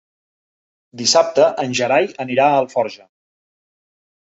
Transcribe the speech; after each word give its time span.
Dissabte 1.01 1.45
en 1.65 1.77
Gerai 1.81 2.09
anirà 2.25 2.49
a 2.55 2.59
Alforja. 2.65 3.09